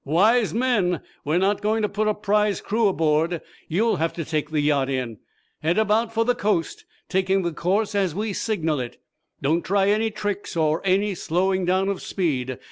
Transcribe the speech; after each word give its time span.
"Wise 0.03 0.51
men! 0.51 1.01
We're 1.23 1.37
not 1.37 1.61
going 1.61 1.83
to 1.83 1.87
put 1.87 2.07
a 2.07 2.15
prize 2.15 2.59
crew 2.59 2.87
aboard. 2.87 3.39
You'll 3.67 3.97
have 3.97 4.13
to 4.13 4.25
take 4.25 4.49
the 4.49 4.59
yacht 4.59 4.89
in. 4.89 5.19
Head 5.61 5.77
about 5.77 6.11
for 6.11 6.25
the 6.25 6.33
coast, 6.33 6.85
taking 7.07 7.43
the 7.43 7.53
course 7.53 7.93
as 7.93 8.15
we 8.15 8.33
signal 8.33 8.79
it. 8.79 8.97
Don't 9.43 9.63
try 9.63 9.89
any 9.91 10.09
tricks, 10.09 10.57
or 10.57 10.81
any 10.83 11.13
slowing 11.13 11.65
down 11.65 11.87
of 11.87 12.01
speed. 12.01 12.57